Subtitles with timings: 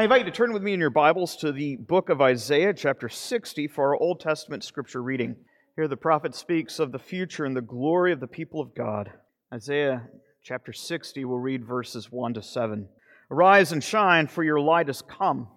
[0.00, 2.72] I invite you to turn with me in your Bibles to the book of Isaiah,
[2.72, 5.36] chapter 60, for our Old Testament scripture reading.
[5.76, 9.12] Here the prophet speaks of the future and the glory of the people of God.
[9.52, 10.08] Isaiah
[10.42, 12.88] chapter 60, we'll read verses 1 to 7.
[13.30, 15.48] Arise and shine, for your light has come,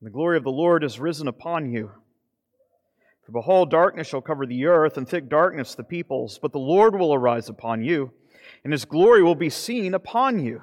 [0.00, 1.90] and the glory of the Lord is risen upon you.
[3.24, 6.96] For behold, darkness shall cover the earth, and thick darkness the peoples, but the Lord
[6.96, 8.12] will arise upon you,
[8.62, 10.62] and his glory will be seen upon you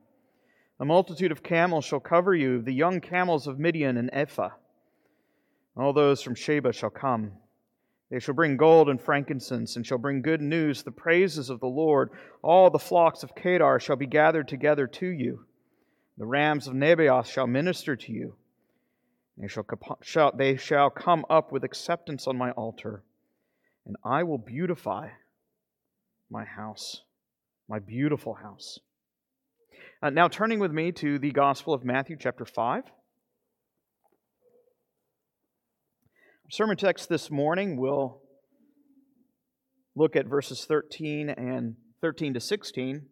[0.81, 4.49] A multitude of camels shall cover you, the young camels of Midian and Ephah.
[5.77, 7.33] All those from Sheba shall come.
[8.09, 11.67] They shall bring gold and frankincense, and shall bring good news, the praises of the
[11.67, 12.09] Lord.
[12.41, 15.45] All the flocks of Kedar shall be gathered together to you.
[16.17, 18.35] The rams of Nebaioth shall minister to you.
[19.37, 19.67] They shall,
[20.01, 23.03] shall, they shall come up with acceptance on my altar,
[23.85, 25.09] and I will beautify
[26.31, 27.03] my house,
[27.69, 28.79] my beautiful house.
[30.03, 32.85] Uh, now, turning with me to the Gospel of Matthew, chapter 5.
[36.49, 38.23] Sermon text this morning will
[39.95, 43.05] look at verses 13 and 13 to 16.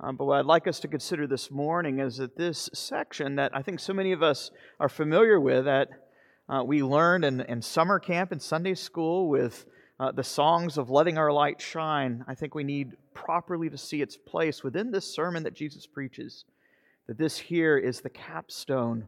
[0.00, 3.52] Um, but what I'd like us to consider this morning is that this section that
[3.54, 5.86] I think so many of us are familiar with, that
[6.48, 9.66] uh, we learned in, in summer camp and Sunday school with
[10.00, 14.00] uh, the songs of letting our light shine, I think we need properly to see
[14.00, 16.46] its place within this sermon that Jesus preaches.
[17.06, 19.06] That this here is the capstone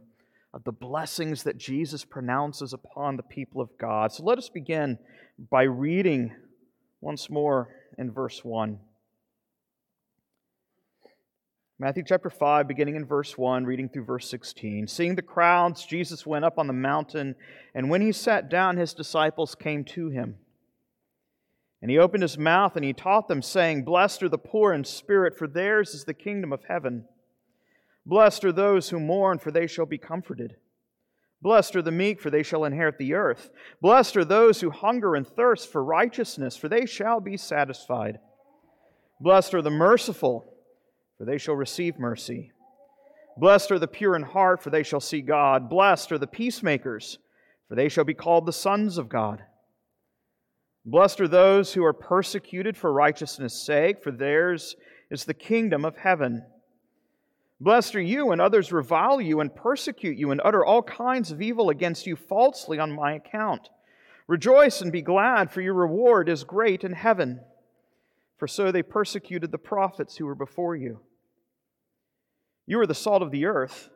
[0.53, 4.13] of the blessings that Jesus pronounces upon the people of God.
[4.13, 4.99] So let us begin
[5.51, 6.35] by reading
[7.01, 8.79] once more in verse 1.
[11.79, 14.89] Matthew chapter 5, beginning in verse 1, reading through verse 16.
[14.89, 17.35] Seeing the crowds, Jesus went up on the mountain,
[17.75, 20.37] and when he sat down, his disciples came to him.
[21.83, 24.85] And he opened his mouth and he taught them, saying, Blessed are the poor in
[24.85, 27.07] spirit, for theirs is the kingdom of heaven.
[28.07, 30.57] Blessed are those who mourn, for they shall be comforted.
[31.43, 33.51] Blessed are the meek, for they shall inherit the earth.
[33.81, 38.21] Blessed are those who hunger and thirst for righteousness, for they shall be satisfied.
[39.21, 40.55] Blessed are the merciful,
[41.19, 42.53] for they shall receive mercy.
[43.37, 45.69] Blessed are the pure in heart, for they shall see God.
[45.69, 47.19] Blessed are the peacemakers,
[47.69, 49.43] for they shall be called the sons of God.
[50.85, 54.75] Blessed are those who are persecuted for righteousness' sake, for theirs
[55.11, 56.45] is the kingdom of heaven.
[57.61, 61.41] Blessed are you when others revile you and persecute you and utter all kinds of
[61.41, 63.69] evil against you falsely on my account.
[64.27, 67.41] Rejoice and be glad, for your reward is great in heaven.
[68.37, 71.01] For so they persecuted the prophets who were before you.
[72.67, 73.89] You are the salt of the earth.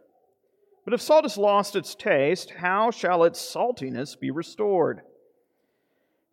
[0.85, 5.01] But if salt has lost its taste, how shall its saltiness be restored?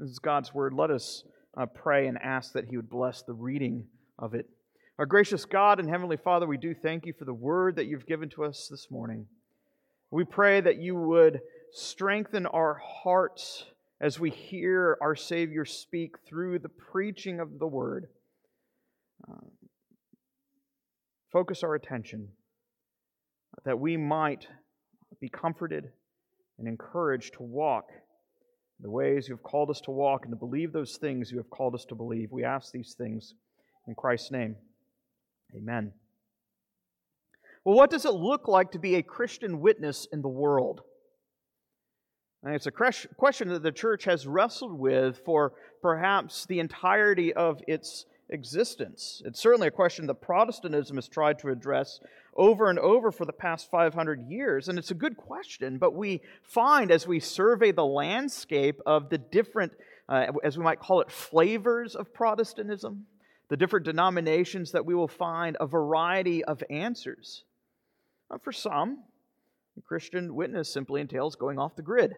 [0.00, 0.72] This is God's word.
[0.72, 1.24] Let us
[1.54, 3.84] uh, pray and ask that He would bless the reading
[4.18, 4.48] of it.
[4.98, 8.06] Our gracious God and Heavenly Father, we do thank you for the word that you've
[8.06, 9.26] given to us this morning.
[10.10, 13.66] We pray that you would strengthen our hearts
[14.00, 18.06] as we hear our Savior speak through the preaching of the word.
[19.30, 19.34] Uh,
[21.30, 22.28] focus our attention
[23.66, 24.46] that we might
[25.20, 25.90] be comforted
[26.58, 27.90] and encouraged to walk
[28.82, 31.50] the ways you have called us to walk and to believe those things you have
[31.50, 32.32] called us to believe.
[32.32, 33.34] We ask these things
[33.86, 34.56] in Christ's name.
[35.54, 35.92] Amen.
[37.64, 40.80] Well, what does it look like to be a Christian witness in the world?
[42.42, 47.60] And it's a question that the church has wrestled with for perhaps the entirety of
[47.68, 49.22] its existence.
[49.24, 52.00] It's certainly a question that Protestantism has tried to address
[52.34, 54.68] over and over for the past 500 years.
[54.68, 59.18] And it's a good question, but we find as we survey the landscape of the
[59.18, 59.72] different,
[60.08, 63.06] uh, as we might call it, flavors of Protestantism,
[63.48, 67.44] the different denominations, that we will find a variety of answers.
[68.30, 69.02] Uh, for some,
[69.86, 72.14] Christian witness simply entails going off the grid,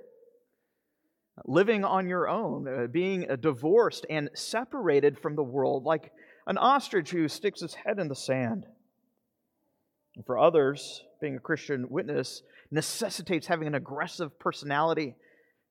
[1.44, 6.12] living on your own, uh, being uh, divorced and separated from the world like
[6.46, 8.67] an ostrich who sticks his head in the sand.
[10.17, 15.14] And for others, being a Christian witness necessitates having an aggressive personality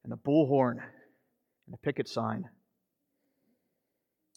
[0.04, 2.50] and a bullhorn and a picket sign.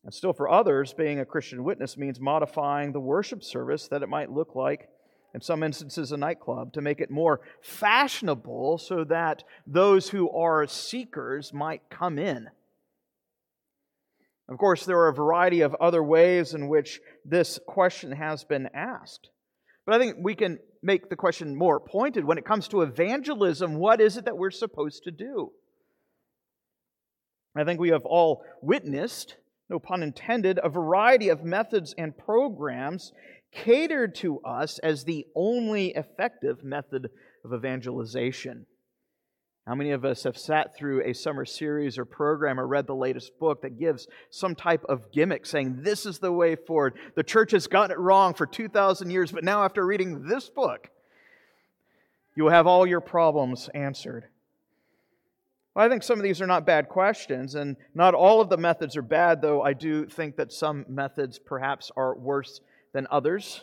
[0.04, 4.08] And still, for others, being a Christian witness means modifying the worship service that it
[4.08, 4.88] might look like,
[5.34, 10.66] in some instances, a nightclub, to make it more fashionable so that those who are
[10.66, 12.48] seekers might come in.
[14.48, 18.68] Of course, there are a variety of other ways in which this question has been
[18.74, 19.30] asked.
[19.84, 22.24] But I think we can make the question more pointed.
[22.24, 25.50] When it comes to evangelism, what is it that we're supposed to do?
[27.56, 29.36] I think we have all witnessed,
[29.70, 33.12] no pun intended, a variety of methods and programs
[33.54, 37.10] catered to us as the only effective method
[37.44, 38.66] of evangelization.
[39.66, 42.94] How many of us have sat through a summer series or program or read the
[42.94, 46.98] latest book that gives some type of gimmick saying, This is the way forward?
[47.14, 50.90] The church has gotten it wrong for 2,000 years, but now after reading this book,
[52.36, 54.26] you will have all your problems answered.
[55.74, 58.58] Well, I think some of these are not bad questions, and not all of the
[58.58, 62.60] methods are bad, though I do think that some methods perhaps are worse
[62.94, 63.62] than others.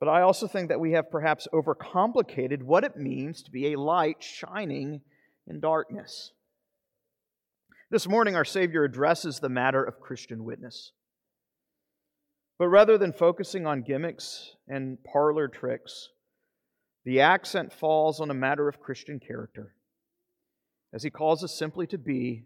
[0.00, 3.78] But I also think that we have perhaps overcomplicated what it means to be a
[3.78, 5.02] light shining
[5.46, 6.32] in darkness.
[7.90, 10.90] This morning, our Savior addresses the matter of Christian witness.
[12.58, 16.08] But rather than focusing on gimmicks and parlor tricks,
[17.04, 19.74] the accent falls on a matter of Christian character,
[20.92, 22.44] as He calls us simply to be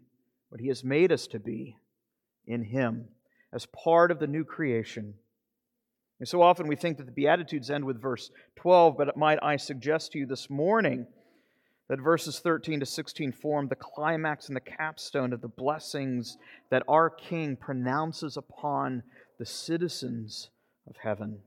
[0.49, 1.77] what He has made us to be
[2.45, 3.07] in Him
[3.53, 5.13] as part of the new creation
[6.21, 9.57] and so often we think that the Beatitudes end with verse 12, but might I
[9.57, 11.07] suggest to you this morning
[11.89, 16.37] that verses 13 to 16 form the climax and the capstone of the blessings
[16.69, 19.01] that our King pronounces upon
[19.39, 20.51] the citizens
[20.87, 21.39] of heaven.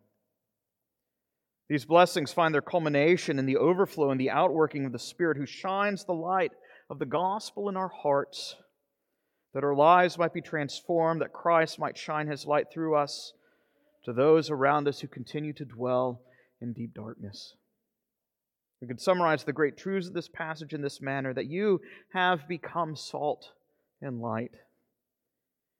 [1.69, 5.47] These blessings find their culmination in the overflow and the outworking of the Spirit who
[5.47, 6.51] shines the light
[6.91, 8.57] of the gospel in our hearts,
[9.55, 13.33] that our lives might be transformed, that Christ might shine his light through us
[14.05, 16.21] to those around us who continue to dwell
[16.61, 17.55] in deep darkness.
[18.83, 21.81] We could summarize the great truths of this passage in this manner that you
[22.13, 23.53] have become salt
[24.03, 24.51] and light.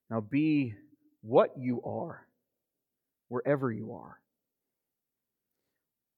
[0.09, 0.75] Now be
[1.23, 2.27] what you are,
[3.29, 4.19] wherever you are.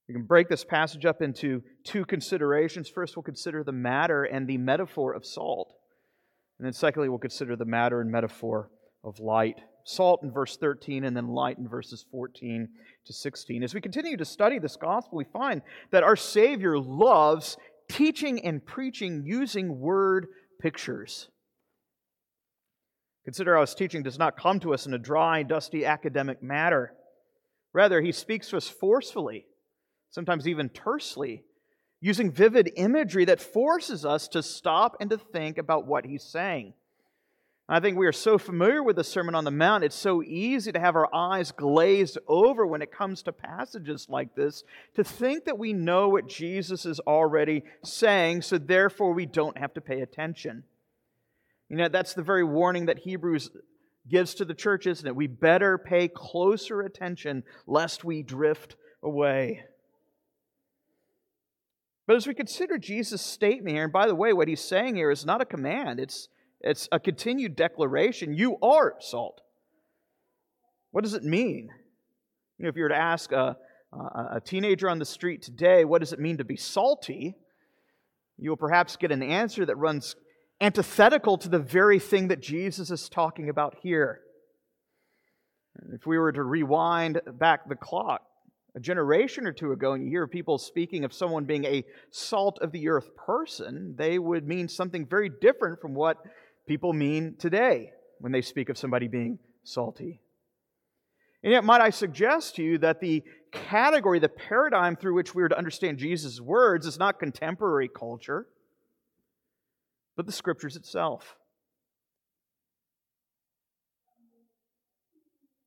[0.09, 2.89] We can break this passage up into two considerations.
[2.89, 5.73] First, we'll consider the matter and the metaphor of salt.
[6.59, 8.71] And then, secondly, we'll consider the matter and metaphor
[9.05, 12.69] of light salt in verse 13 and then light in verses 14
[13.07, 13.63] to 16.
[13.63, 15.63] As we continue to study this gospel, we find
[15.93, 17.57] that our Savior loves
[17.89, 20.27] teaching and preaching using word
[20.61, 21.29] pictures.
[23.25, 26.93] Consider how his teaching does not come to us in a dry, dusty academic matter.
[27.73, 29.47] Rather, he speaks to us forcefully,
[30.11, 31.45] sometimes even tersely,
[32.01, 36.75] using vivid imagery that forces us to stop and to think about what he's saying.
[37.69, 40.71] I think we are so familiar with the Sermon on the Mount, it's so easy
[40.71, 44.63] to have our eyes glazed over when it comes to passages like this,
[44.95, 49.75] to think that we know what Jesus is already saying, so therefore we don't have
[49.75, 50.63] to pay attention.
[51.69, 53.51] You know, that's the very warning that Hebrews
[54.09, 55.17] gives to the church, isn't it?
[55.17, 59.65] We better pay closer attention lest we drift away.
[62.07, 65.11] But as we consider Jesus' statement here, and by the way, what he's saying here
[65.11, 66.29] is not a command, it's
[66.61, 68.35] it's a continued declaration.
[68.35, 69.41] You are salt.
[70.91, 71.69] What does it mean?
[72.59, 73.57] You know, if you were to ask a,
[73.93, 77.37] a, teenager on the street today, what does it mean to be salty?
[78.39, 80.17] You'll perhaps get an answer that runs
[80.61, 84.21] antithetical to the very thing that Jesus is talking about here.
[85.93, 88.23] If we were to rewind back the clock
[88.77, 92.59] a generation or two ago and you hear people speaking of someone being a salt
[92.61, 96.19] of the earth person, they would mean something very different from what
[96.69, 97.91] people mean today
[98.21, 100.21] when they speak of somebody being salty.
[101.43, 105.43] And yet, might I suggest to you that the category, the paradigm through which we
[105.43, 108.47] are to understand Jesus' words is not contemporary culture,
[110.17, 111.37] but the scriptures itself.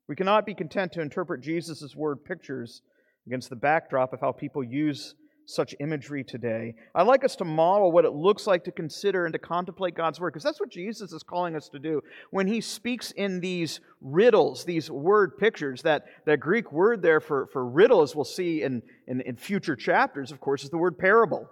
[0.07, 2.81] We cannot be content to interpret Jesus' word pictures
[3.25, 5.15] against the backdrop of how people use
[5.49, 6.75] such imagery today.
[6.93, 10.19] I'd like us to model what it looks like to consider and to contemplate God's
[10.19, 12.01] Word, because that's what Jesus is calling us to do.
[12.29, 17.47] When he speaks in these riddles, these word pictures, that, that Greek word there for,
[17.51, 20.99] for riddle, as we'll see in, in, in future chapters, of course, is the word
[20.99, 21.49] parable.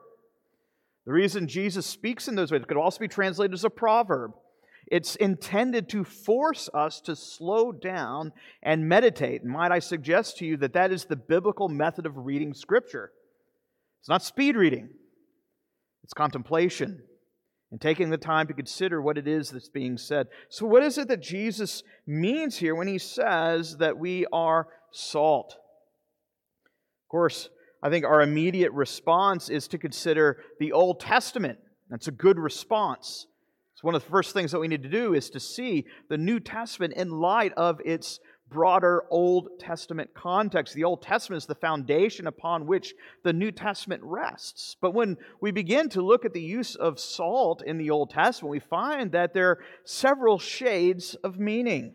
[1.07, 4.33] The reason Jesus speaks in those ways could also be translated as a proverb.
[4.89, 8.31] It's intended to force us to slow down
[8.63, 9.41] and meditate.
[9.41, 13.11] And might I suggest to you that that is the biblical method of reading Scripture?
[13.99, 14.89] It's not speed reading,
[16.03, 17.01] it's contemplation
[17.71, 20.27] and taking the time to consider what it is that's being said.
[20.49, 25.53] So, what is it that Jesus means here when he says that we are salt?
[25.53, 27.49] Of course,
[27.83, 31.59] I think our immediate response is to consider the Old Testament.
[31.89, 33.27] That's a good response.
[33.77, 36.17] It's one of the first things that we need to do is to see the
[36.17, 38.19] New Testament in light of its
[38.49, 40.73] broader Old Testament context.
[40.73, 44.75] The Old Testament is the foundation upon which the New Testament rests.
[44.81, 48.49] But when we begin to look at the use of salt in the Old Testament,
[48.49, 51.93] we find that there are several shades of meaning.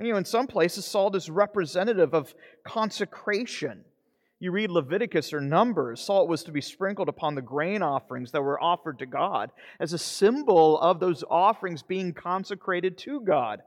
[0.00, 2.34] You know, in some places, salt is representative of
[2.66, 3.84] consecration.
[4.42, 8.40] You read Leviticus or Numbers, salt was to be sprinkled upon the grain offerings that
[8.40, 13.60] were offered to God as a symbol of those offerings being consecrated to God.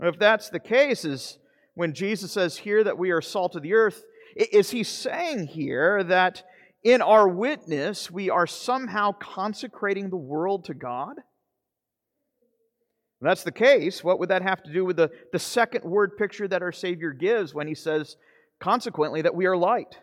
[0.00, 1.36] If that's the case, is
[1.74, 4.02] when Jesus says here that we are salt of the earth,
[4.34, 6.42] is he saying here that
[6.82, 11.18] in our witness we are somehow consecrating the world to God?
[11.18, 16.16] If that's the case, what would that have to do with the, the second word
[16.16, 18.16] picture that our Savior gives when he says,
[18.60, 19.98] consequently, that we are light.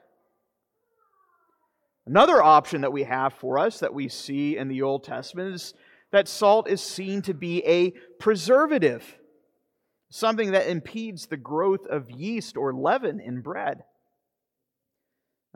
[2.05, 5.73] Another option that we have for us that we see in the Old Testament is
[6.11, 9.15] that salt is seen to be a preservative,
[10.09, 13.83] something that impedes the growth of yeast or leaven in bread.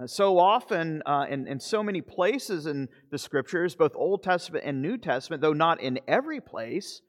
[0.01, 4.63] Uh, so often, uh, in, in so many places in the scriptures, both Old Testament
[4.66, 7.01] and New Testament, though not in every place,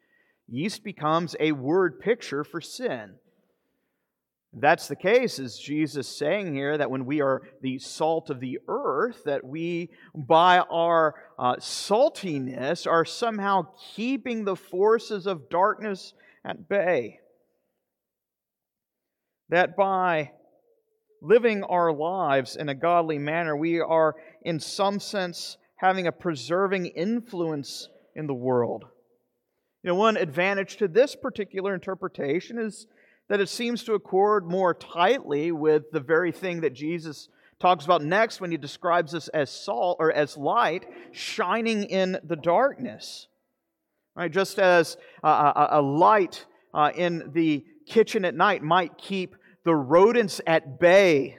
[0.49, 3.15] yeast becomes a word picture for sin
[4.55, 8.59] that's the case, is Jesus saying here that when we are the salt of the
[8.67, 16.15] earth, that we, by our uh, saltiness, are somehow keeping the forces of darkness
[16.45, 17.21] at bay.
[19.51, 20.33] That by
[21.21, 26.87] living our lives in a godly manner, we are, in some sense, having a preserving
[26.87, 28.87] influence in the world.
[29.83, 32.87] You know, one advantage to this particular interpretation is
[33.29, 37.29] that it seems to accord more tightly with the very thing that Jesus
[37.61, 42.37] talks about next when he describes us as salt or as light shining in the
[42.37, 43.29] darkness.
[44.15, 44.31] Right?
[44.31, 50.41] Just as a, a light uh, in the kitchen at night might keep the rodents
[50.47, 51.39] at bay,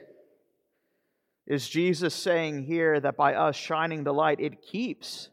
[1.46, 5.30] is Jesus saying here that by us shining the light, it keeps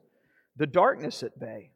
[0.56, 1.70] the darkness at bay.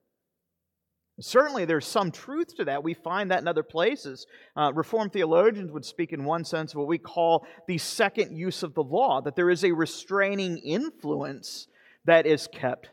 [1.22, 2.84] Certainly, there's some truth to that.
[2.84, 4.26] We find that in other places.
[4.56, 8.64] Uh, Reformed theologians would speak in one sense of what we call the second use
[8.64, 11.68] of the law, that there is a restraining influence
[12.06, 12.90] that is kept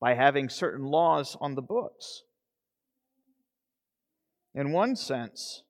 [0.00, 2.22] by having certain laws on the books.
[4.54, 5.62] In one sense,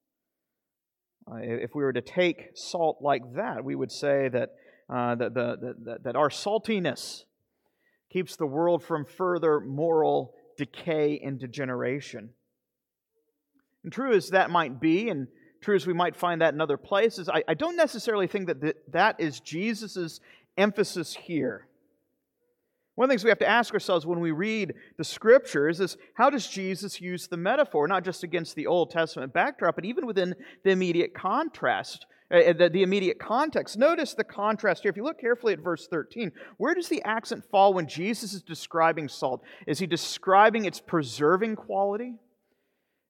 [1.30, 4.50] uh, if we were to take salt like that, we would say that,
[4.92, 7.24] uh, that, the, the, that our saltiness
[8.12, 12.30] keeps the world from further moral decay and degeneration.
[13.82, 15.28] And true as that might be, and
[15.60, 18.60] true as we might find that in other places, I, I don't necessarily think that
[18.60, 20.20] th- that is Jesus'
[20.56, 21.66] emphasis here.
[22.94, 25.96] One of the things we have to ask ourselves when we read the scriptures is
[26.14, 30.06] how does Jesus use the metaphor, not just against the Old Testament backdrop, but even
[30.06, 33.78] within the immediate contrast uh, the, the immediate context.
[33.78, 34.90] Notice the contrast here.
[34.90, 38.42] If you look carefully at verse 13, where does the accent fall when Jesus is
[38.42, 39.42] describing salt?
[39.66, 42.14] Is he describing its preserving quality?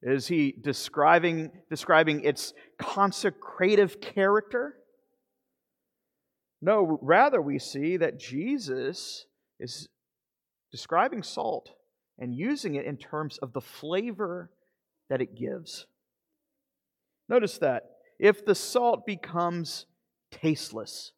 [0.02, 4.74] Is he describing, describing its consecrative character?
[6.60, 9.26] No, rather, we see that Jesus
[9.58, 9.88] is
[10.70, 11.70] describing salt
[12.18, 14.50] and using it in terms of the flavor
[15.08, 15.86] that it gives.
[17.28, 19.86] Notice that if the salt becomes
[20.30, 21.12] tasteless,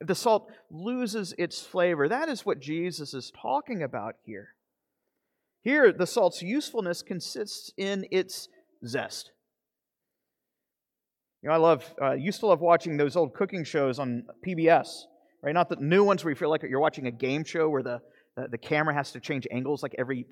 [0.00, 4.54] if the salt loses its flavor, that is what Jesus is talking about here.
[5.62, 8.48] Here, the salt's usefulness consists in its
[8.86, 9.30] zest.
[11.42, 15.04] You know, I love, uh, used to love watching those old cooking shows on PBS,
[15.42, 15.54] right?
[15.54, 18.00] Not the new ones where you feel like you're watching a game show where the,
[18.36, 20.26] the, the camera has to change angles like every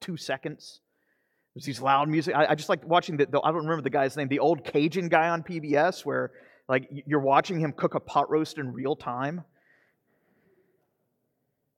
[0.00, 0.80] two seconds.
[1.54, 2.34] There's these loud music.
[2.34, 4.64] I, I just like watching the, the, I don't remember the guy's name, the old
[4.64, 6.32] Cajun guy on PBS, where
[6.68, 9.44] Like you're watching him cook a pot roast in real time.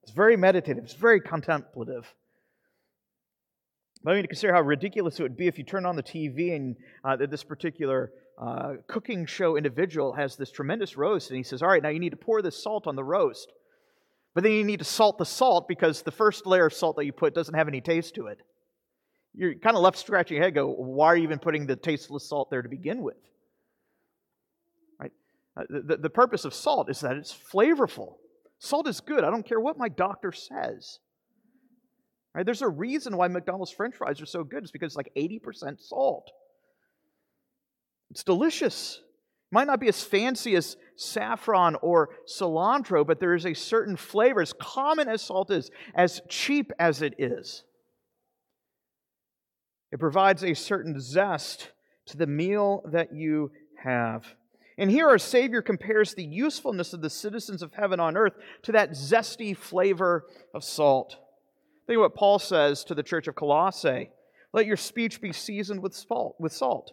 [0.03, 2.13] It's very meditative, it's very contemplative.
[4.05, 6.03] But I mean, to consider how ridiculous it would be if you turn on the
[6.03, 11.43] TV and uh, this particular uh, cooking show individual has this tremendous roast, and he
[11.45, 13.53] says, All right, now you need to pour this salt on the roast.
[14.35, 17.05] But then you need to salt the salt because the first layer of salt that
[17.05, 18.41] you put doesn't have any taste to it.
[19.35, 22.29] You're kind of left scratching your head, go, Why are you even putting the tasteless
[22.29, 23.17] salt there to begin with?
[25.01, 25.13] Right?
[25.57, 28.17] Uh, the, the purpose of salt is that it's flavorful.
[28.59, 29.25] Salt is good.
[29.25, 30.99] I don't care what my doctor says.
[32.35, 32.45] Right?
[32.45, 34.63] There's a reason why McDonald's french fries are so good.
[34.63, 36.31] It's because it's like 80% salt.
[38.11, 39.01] It's delicious.
[39.03, 43.97] It might not be as fancy as saffron or cilantro, but there is a certain
[43.97, 47.65] flavor, as common as salt is, as cheap as it is.
[49.93, 51.71] It provides a certain zest
[52.07, 54.25] to the meal that you have.
[54.79, 58.33] And here our Savior compares the usefulness of the citizens of heaven on earth
[58.63, 61.17] to that zesty flavor of salt.
[61.87, 64.11] Think of what Paul says to the church of Colossae
[64.55, 66.93] let your speech be seasoned with salt, with salt.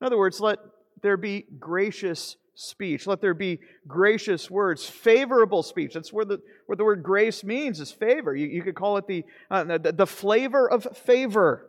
[0.00, 0.58] In other words, let
[1.02, 3.06] there be gracious speech.
[3.08, 5.94] Let there be gracious words, favorable speech.
[5.94, 8.34] That's where the, where the word grace means, is favor.
[8.34, 11.68] You, you could call it the, uh, the, the flavor of favor.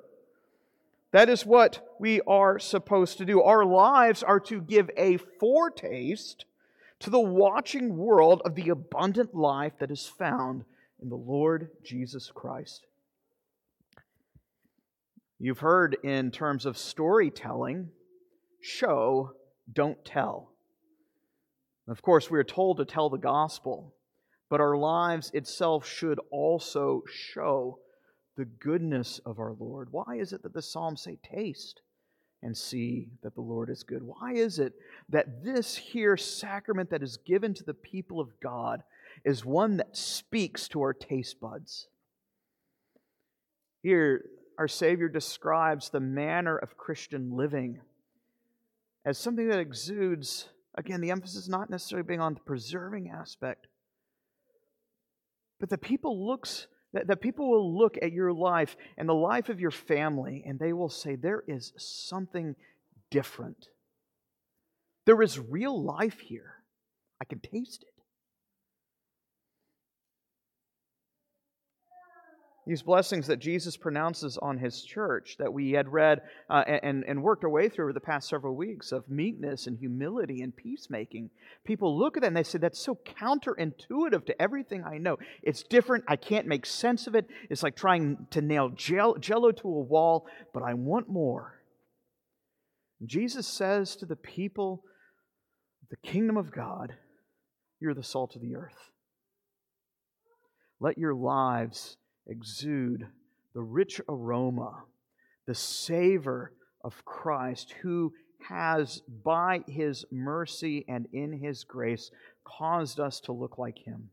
[1.16, 3.42] That is what we are supposed to do.
[3.42, 6.44] Our lives are to give a foretaste
[7.00, 10.66] to the watching world of the abundant life that is found
[11.02, 12.86] in the Lord Jesus Christ.
[15.40, 17.92] You've heard in terms of storytelling,
[18.60, 19.36] show,
[19.72, 20.52] don't tell.
[21.88, 23.96] Of course, we are told to tell the gospel,
[24.50, 27.80] but our lives itself should also show
[28.36, 29.89] the goodness of our Lord.
[29.92, 31.82] Why is it that the Psalms say, Taste
[32.44, 34.04] and see that the Lord is good?
[34.04, 34.74] Why is it
[35.10, 38.84] that this here sacrament that is given to the people of God
[39.24, 41.88] is one that speaks to our taste buds.
[43.82, 44.25] Here,
[44.58, 47.80] our Savior describes the manner of Christian living
[49.06, 53.68] as something that exudes, again, the emphasis not necessarily being on the preserving aspect,
[55.60, 59.50] but the people looks that, that people will look at your life and the life
[59.50, 62.55] of your family and they will say, there is something
[63.12, 63.68] different.
[65.05, 66.53] There is real life here.
[67.22, 67.95] I can taste it.
[72.66, 77.22] These blessings that Jesus pronounces on his church that we had read uh, and, and
[77.22, 81.30] worked our way through over the past several weeks of meekness and humility and peacemaking,
[81.64, 85.18] people look at that and they say, That's so counterintuitive to everything I know.
[85.44, 86.06] It's different.
[86.08, 87.28] I can't make sense of it.
[87.51, 91.62] It's like trying to nail jello to a wall, but I want more.
[93.06, 94.84] Jesus says to the people,
[95.92, 96.94] The kingdom of God,
[97.80, 98.90] you're the salt of the earth.
[100.80, 103.07] Let your lives exude
[103.53, 104.83] the rich aroma,
[105.46, 106.51] the savor
[106.83, 108.14] of Christ, who
[108.48, 112.11] has, by his mercy and in his grace,
[112.44, 114.09] caused us to look like him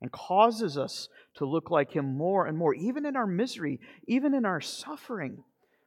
[0.00, 4.34] and causes us to look like him more and more, even in our misery, even
[4.34, 5.42] in our suffering.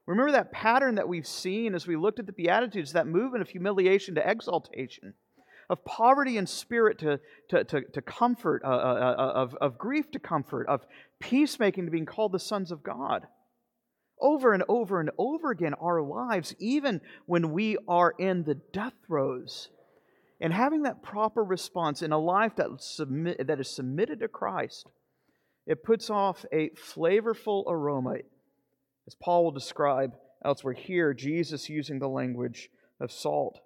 [0.05, 3.49] Remember that pattern that we've seen as we looked at the Beatitudes, that movement of
[3.49, 5.13] humiliation to exaltation
[5.69, 10.12] of poverty and spirit to, to, to, to comfort, uh, uh, uh, of, of grief
[10.12, 10.86] to comfort, of
[11.19, 13.28] peacemaking to being called the sons of God.
[14.21, 18.93] Over and over and over again, our lives, even when we are in the death
[19.06, 19.69] throes,
[20.39, 24.88] and having that proper response in a life that, submit, that is submitted to Christ,
[25.65, 28.17] it puts off a flavorful aroma,
[29.08, 30.73] as Paul will describe elsewhere.
[30.73, 33.60] Here, Jesus using the language of salt.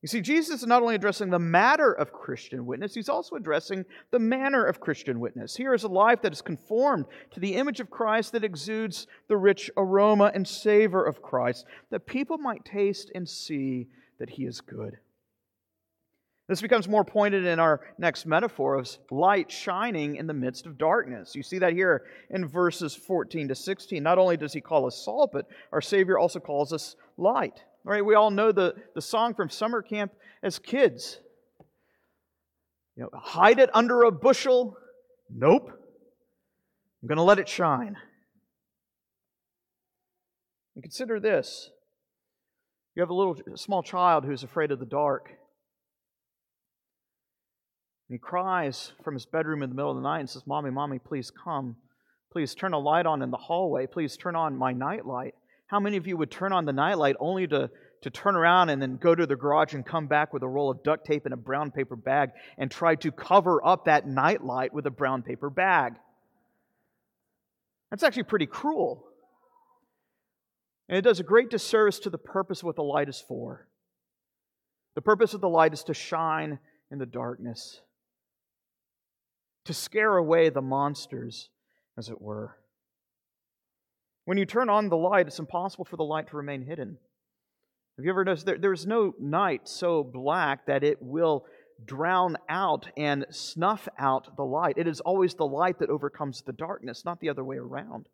[0.00, 3.84] You see, Jesus is not only addressing the matter of Christian witness, he's also addressing
[4.12, 5.56] the manner of Christian witness.
[5.56, 9.36] Here is a life that is conformed to the image of Christ that exudes the
[9.36, 13.88] rich aroma and savor of Christ, that people might taste and see
[14.20, 14.98] that he is good.
[16.48, 20.78] This becomes more pointed in our next metaphor of light shining in the midst of
[20.78, 21.34] darkness.
[21.34, 24.02] You see that here in verses 14 to 16.
[24.02, 27.64] Not only does he call us salt, but our Savior also calls us light.
[27.88, 28.04] Right?
[28.04, 31.20] We all know the, the song from summer camp as kids.
[32.96, 34.76] You know, hide it under a bushel.
[35.34, 35.70] Nope.
[37.02, 37.96] I'm going to let it shine.
[40.74, 41.70] And consider this.
[42.94, 45.30] You have a little a small child who's afraid of the dark.
[48.08, 50.70] And he cries from his bedroom in the middle of the night and says, Mommy,
[50.70, 51.76] Mommy, please come.
[52.30, 53.86] Please turn a light on in the hallway.
[53.86, 55.34] Please turn on my night light.
[55.68, 58.80] How many of you would turn on the nightlight only to, to turn around and
[58.80, 61.34] then go to the garage and come back with a roll of duct tape and
[61.34, 65.50] a brown paper bag and try to cover up that nightlight with a brown paper
[65.50, 65.94] bag.
[67.90, 69.04] That's actually pretty cruel.
[70.88, 73.68] And it does a great disservice to the purpose of what the light is for.
[74.94, 76.58] The purpose of the light is to shine
[76.90, 77.82] in the darkness,
[79.66, 81.50] to scare away the monsters,
[81.98, 82.56] as it were.
[84.28, 86.98] When you turn on the light, it's impossible for the light to remain hidden.
[87.96, 91.46] Have you ever noticed there, there's no night so black that it will
[91.82, 94.74] drown out and snuff out the light?
[94.76, 98.10] It is always the light that overcomes the darkness, not the other way around.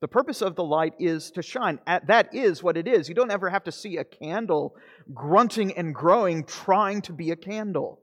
[0.00, 1.80] The purpose of the light is to shine.
[1.86, 3.06] That is what it is.
[3.06, 4.74] You don't ever have to see a candle
[5.12, 8.00] grunting and growing, trying to be a candle.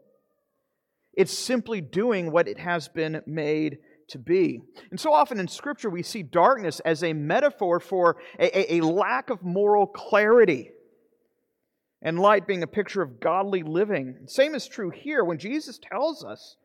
[1.13, 4.62] It's simply doing what it has been made to be.
[4.91, 8.86] And so often in Scripture, we see darkness as a metaphor for a, a, a
[8.86, 10.72] lack of moral clarity,
[12.02, 14.17] and light being a picture of godly living.
[14.28, 16.56] Same is true here when Jesus tells us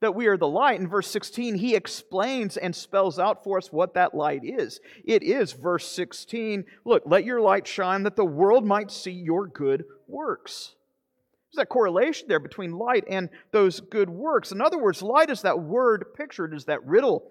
[0.00, 0.80] that we are the light.
[0.80, 4.80] In verse 16, he explains and spells out for us what that light is.
[5.04, 9.46] It is, verse 16, look, let your light shine that the world might see your
[9.46, 10.74] good works.
[11.52, 14.52] There's that correlation there between light and those good works.
[14.52, 17.22] In other words, light is that word pictured as that riddle,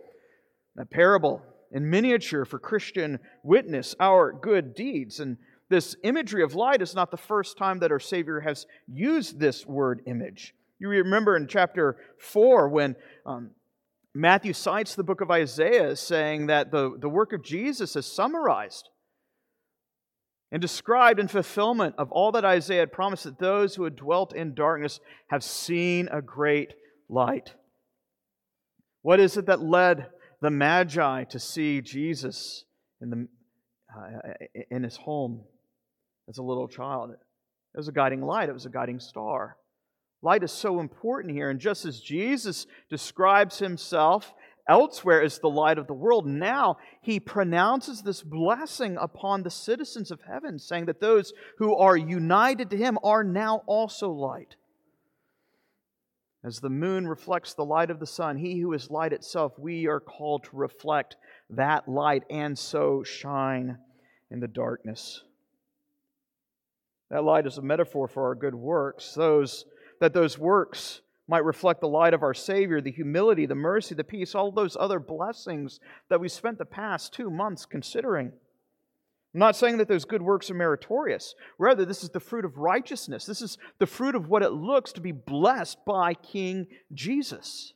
[0.75, 5.19] that parable in miniature for Christian witness, our good deeds.
[5.19, 5.37] And
[5.69, 9.65] this imagery of light is not the first time that our Savior has used this
[9.65, 10.55] word image.
[10.79, 13.51] You remember in chapter 4 when um,
[14.15, 18.89] Matthew cites the book of Isaiah saying that the, the work of Jesus is summarized
[20.51, 24.33] and described in fulfillment of all that Isaiah had promised that those who had dwelt
[24.33, 26.73] in darkness have seen a great
[27.09, 27.53] light.
[29.01, 30.07] What is it that led
[30.41, 32.65] the Magi to see Jesus
[33.01, 33.27] in, the,
[33.95, 34.33] uh,
[34.71, 35.43] in his home
[36.29, 37.11] as a little child?
[37.11, 37.17] It
[37.77, 39.57] was a guiding light, it was a guiding star.
[40.21, 41.49] Light is so important here.
[41.49, 44.33] And just as Jesus describes himself
[44.67, 50.11] elsewhere is the light of the world, now he pronounces this blessing upon the citizens
[50.11, 54.55] of heaven, saying that those who are united to him are now also light.
[56.43, 59.87] As the moon reflects the light of the sun, he who is light itself, we
[59.87, 61.17] are called to reflect
[61.49, 63.77] that light and so shine
[64.29, 65.23] in the darkness.
[67.09, 69.13] That light is a metaphor for our good works.
[69.13, 69.65] Those
[69.99, 74.03] that those works might reflect the light of our Savior, the humility, the mercy, the
[74.03, 78.31] peace, all those other blessings that we spent the past two months considering.
[79.33, 81.35] I'm not saying that those good works are meritorious.
[81.59, 83.25] Rather, this is the fruit of righteousness.
[83.25, 87.73] This is the fruit of what it looks to be blessed by King Jesus.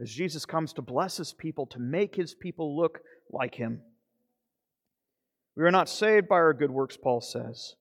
[0.00, 3.00] As Jesus comes to bless his people, to make his people look
[3.32, 3.82] like him.
[5.56, 7.74] We are not saved by our good works, Paul says.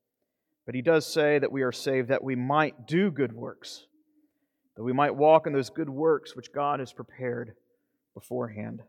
[0.65, 3.85] But he does say that we are saved that we might do good works,
[4.77, 7.53] that we might walk in those good works which God has prepared
[8.13, 8.83] beforehand.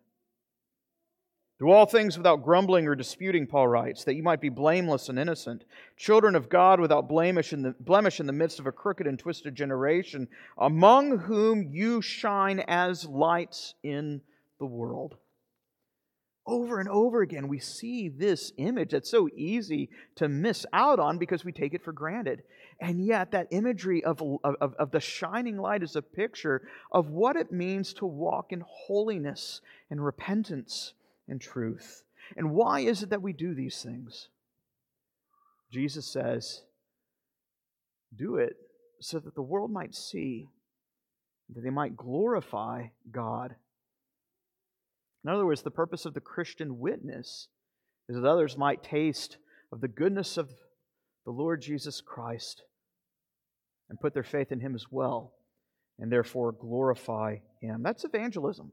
[1.59, 5.19] Do all things without grumbling or disputing, Paul writes, that you might be blameless and
[5.19, 5.65] innocent,
[5.97, 9.19] children of God without blemish in the, blemish in the midst of a crooked and
[9.19, 14.21] twisted generation, among whom you shine as lights in
[14.61, 15.17] the world
[16.49, 21.19] over and over again, we see this image that's so easy to miss out on
[21.19, 22.43] because we take it for granted.
[22.81, 26.63] And yet, that imagery of, of, of the shining light is a picture
[26.93, 29.61] of what it means to walk in holiness
[29.91, 30.93] and repentance
[31.27, 32.05] and truth.
[32.37, 34.29] And why is it that we do these things?
[35.73, 36.63] Jesus says,
[38.15, 38.57] Do it
[39.01, 40.49] so that the world might see,
[41.53, 43.57] that they might glorify God
[45.25, 47.49] in other words, the purpose of the Christian witness
[48.09, 49.37] is that others might taste
[49.73, 50.51] of the goodness of
[51.25, 52.63] the Lord Jesus Christ
[53.89, 55.33] and put their faith in Him as well,
[55.99, 57.83] and therefore glorify Him.
[57.83, 58.73] That's evangelism.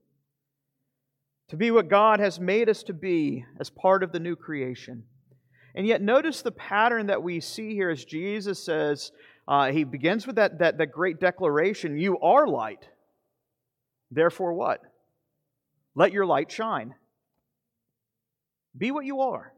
[1.49, 5.03] To be what God has made us to be as part of the new creation.
[5.75, 9.11] And yet, notice the pattern that we see here as Jesus says,
[9.47, 12.87] uh, He begins with that, that, that great declaration You are light.
[14.11, 14.81] Therefore, what?
[15.95, 16.93] Let your light shine.
[18.77, 19.53] Be what you are.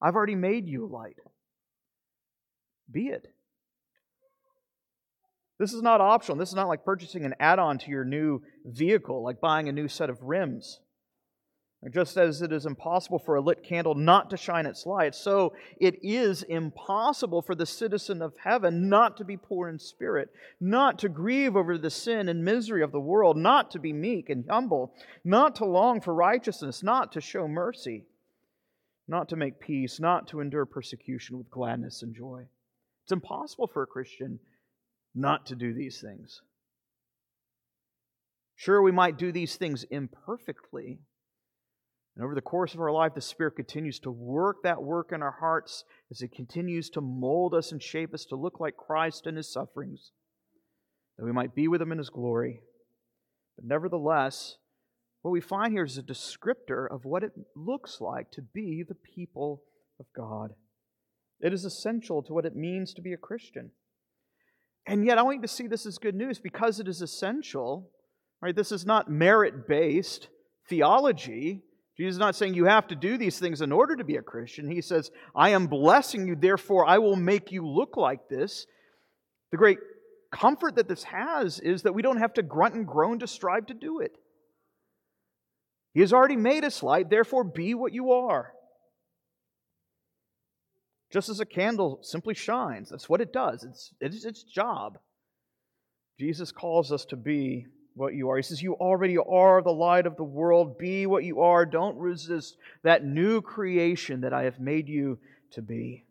[0.00, 1.16] I've already made you light.
[2.90, 3.28] Be it.
[5.58, 6.36] This is not optional.
[6.36, 9.72] This is not like purchasing an add on to your new vehicle, like buying a
[9.72, 10.80] new set of rims.
[11.92, 15.52] Just as it is impossible for a lit candle not to shine its light, so
[15.78, 20.98] it is impossible for the citizen of heaven not to be poor in spirit, not
[21.00, 24.46] to grieve over the sin and misery of the world, not to be meek and
[24.48, 24.94] humble,
[25.24, 28.06] not to long for righteousness, not to show mercy.
[29.06, 32.46] not to make peace, not to endure persecution with gladness and joy.
[33.04, 34.40] It's impossible for a Christian
[35.14, 36.40] not to do these things.
[38.56, 41.00] Sure, we might do these things imperfectly.
[42.16, 45.22] And over the course of our life, the Spirit continues to work that work in
[45.22, 49.26] our hearts as it continues to mold us and shape us to look like Christ
[49.26, 50.12] in His sufferings,
[51.18, 52.60] that we might be with Him in His glory.
[53.56, 54.56] But nevertheless,
[55.22, 58.94] what we find here is a descriptor of what it looks like to be the
[58.94, 59.62] people
[59.98, 60.54] of God.
[61.44, 63.70] It is essential to what it means to be a Christian.
[64.86, 67.90] And yet, I want you to see this as good news because it is essential.
[68.40, 68.56] Right?
[68.56, 70.28] This is not merit based
[70.68, 71.62] theology.
[71.98, 74.22] Jesus is not saying you have to do these things in order to be a
[74.22, 74.70] Christian.
[74.70, 78.66] He says, I am blessing you, therefore I will make you look like this.
[79.52, 79.78] The great
[80.32, 83.66] comfort that this has is that we don't have to grunt and groan to strive
[83.66, 84.16] to do it.
[85.92, 88.52] He has already made us light, therefore be what you are.
[91.14, 94.98] Just as a candle simply shines, that's what it does, it's, it's its job.
[96.18, 98.36] Jesus calls us to be what you are.
[98.36, 100.76] He says, You already are the light of the world.
[100.76, 101.66] Be what you are.
[101.66, 105.20] Don't resist that new creation that I have made you
[105.52, 106.04] to be.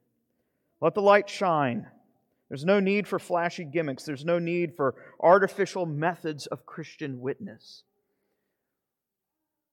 [0.80, 1.86] Let the light shine.
[2.48, 7.84] There's no need for flashy gimmicks, there's no need for artificial methods of Christian witness.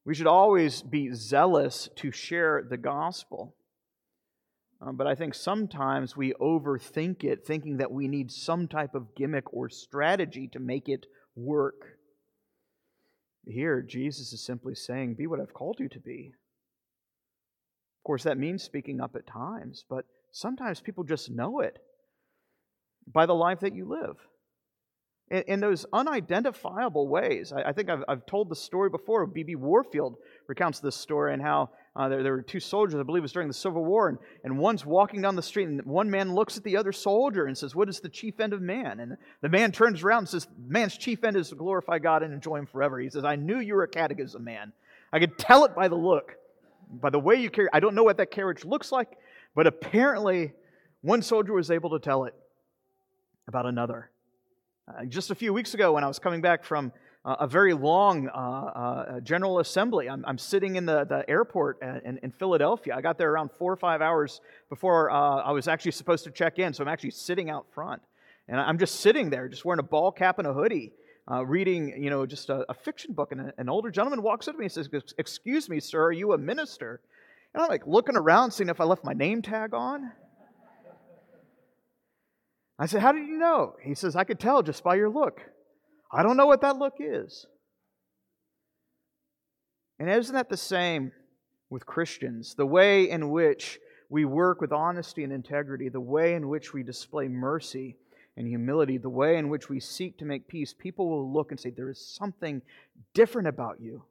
[0.04, 3.54] We should always be zealous to share the gospel.
[4.82, 9.14] Um, but I think sometimes we overthink it, thinking that we need some type of
[9.14, 11.98] gimmick or strategy to make it work.
[13.46, 16.32] Here, Jesus is simply saying, Be what I've called you to be.
[18.00, 21.78] Of course, that means speaking up at times, but sometimes people just know it
[23.06, 24.16] by the life that you live.
[25.30, 27.52] In, in those unidentifiable ways.
[27.52, 29.26] I, I think I've, I've, told the story before.
[29.26, 29.54] B.B.
[29.54, 30.16] Warfield
[30.48, 33.32] recounts this story and how uh, there, there, were two soldiers, I believe it was
[33.32, 36.56] during the Civil War, and, and one's walking down the street, and one man looks
[36.56, 39.00] at the other soldier and says, What is the chief end of man?
[39.00, 42.32] And the man turns around and says, Man's chief end is to glorify God and
[42.32, 43.00] enjoy Him forever.
[43.00, 44.72] He says, I knew you were a catechism man.
[45.12, 46.36] I could tell it by the look,
[46.90, 47.68] by the way you carry.
[47.72, 49.18] I don't know what that carriage looks like,
[49.56, 50.52] but apparently
[51.02, 52.34] one soldier was able to tell it
[53.48, 54.10] about another.
[54.98, 56.92] Uh, just a few weeks ago, when I was coming back from
[57.24, 60.08] uh, a very long uh, uh, General Assembly.
[60.08, 62.94] I'm, I'm, sitting in the, the airport in, in, Philadelphia.
[62.96, 66.30] I got there around four or five hours before uh, I was actually supposed to
[66.30, 68.00] check in, so I'm actually sitting out front.
[68.48, 70.92] And I'm just sitting there, just wearing a ball cap and a hoodie,
[71.30, 73.32] uh, reading, you know, just a, a fiction book.
[73.32, 76.12] And a, an older gentleman walks up to me and says, Excuse me, sir, are
[76.12, 77.02] you a minister?
[77.52, 80.10] And I'm like looking around, seeing if I left my name tag on.
[82.80, 83.74] I said, How did you know?
[83.82, 85.42] He says, I could tell just by your look.
[86.10, 87.46] I don't know what that look is.
[89.98, 91.12] And isn't that the same
[91.68, 92.54] with Christians?
[92.54, 96.82] The way in which we work with honesty and integrity, the way in which we
[96.82, 97.96] display mercy
[98.38, 101.60] and humility, the way in which we seek to make peace, people will look and
[101.60, 102.62] say, There is something
[103.12, 104.04] different about you.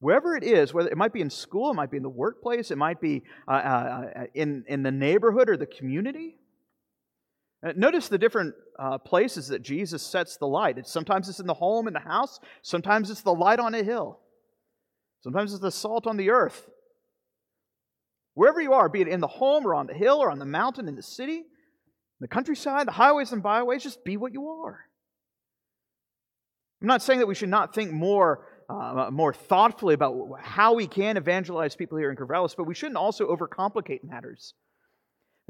[0.00, 2.72] Wherever it is, whether it might be in school, it might be in the workplace,
[2.72, 6.39] it might be uh, uh, uh in, in the neighborhood or the community,
[7.76, 10.78] notice the different uh, places that Jesus sets the light.
[10.78, 12.40] It's, sometimes it's in the home, in the house.
[12.62, 14.20] Sometimes it's the light on a hill.
[15.22, 16.68] Sometimes it's the salt on the earth.
[18.34, 20.46] Wherever you are, be it in the home or on the hill or on the
[20.46, 21.44] mountain, in the city,
[22.20, 24.80] the countryside, the highways and byways, just be what you are.
[26.80, 30.86] I'm not saying that we should not think more, uh, more thoughtfully about how we
[30.86, 34.54] can evangelize people here in Corvallis, but we shouldn't also overcomplicate matters.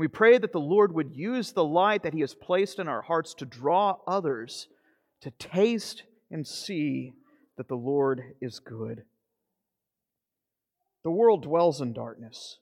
[0.01, 3.03] We pray that the Lord would use the light that He has placed in our
[3.03, 4.67] hearts to draw others
[5.21, 7.13] to taste and see
[7.59, 9.03] that the Lord is good.
[11.05, 12.57] The world dwells in darkness.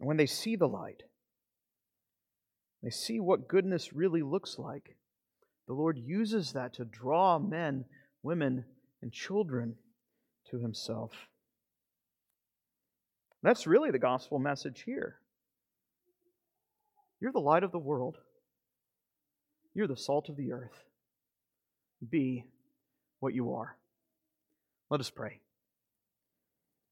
[0.00, 1.04] And when they see the light,
[2.82, 4.96] they see what goodness really looks like.
[5.68, 7.84] The Lord uses that to draw men,
[8.24, 8.64] women,
[9.02, 9.76] and children
[10.50, 11.12] to Himself.
[13.42, 15.16] That's really the gospel message here.
[17.20, 18.18] You're the light of the world,
[19.74, 20.84] you're the salt of the earth.
[22.08, 22.44] Be
[23.20, 23.76] what you are.
[24.90, 25.40] Let us pray.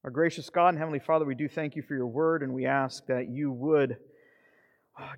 [0.05, 2.65] Our gracious God and Heavenly Father, we do thank you for your word, and we
[2.65, 3.99] ask that you would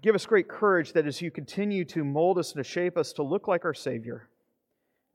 [0.00, 3.12] give us great courage that as you continue to mold us and to shape us
[3.12, 4.28] to look like our Savior,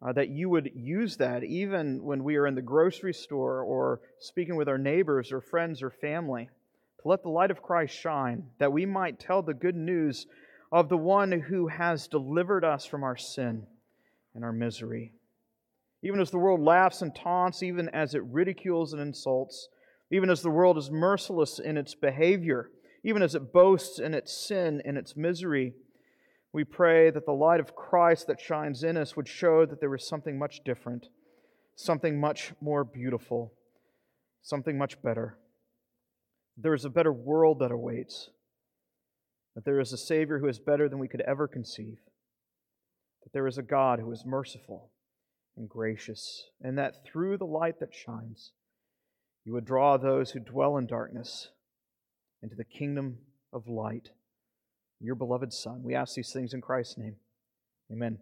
[0.02, 4.02] uh, that you would use that even when we are in the grocery store or
[4.20, 6.50] speaking with our neighbors or friends or family,
[7.02, 10.28] to let the light of Christ shine, that we might tell the good news
[10.72, 13.66] of the one who has delivered us from our sin
[14.36, 15.14] and our misery.
[16.04, 19.68] even as the world laughs and taunts, even as it ridicules and insults,
[20.12, 22.70] even as the world is merciless in its behavior,
[23.04, 25.74] even as it boasts in its sin and its misery,
[26.54, 29.94] we pray that the light of Christ that shines in us would show that there
[29.94, 31.08] is something much different,
[31.76, 33.54] something much more beautiful,
[34.42, 35.38] something much better.
[36.58, 38.30] There is a better world that awaits,
[39.56, 41.98] that there is a Savior who is better than we could ever conceive,
[43.24, 44.92] that there is a God who is merciful
[45.56, 48.54] and gracious, and that through the light that shines,
[49.44, 51.50] you would draw those who dwell in darkness
[52.42, 53.18] into the kingdom
[53.52, 54.10] of light,
[55.00, 55.84] your beloved Son.
[55.84, 57.16] We ask these things in Christ's name.
[57.92, 58.20] Amen.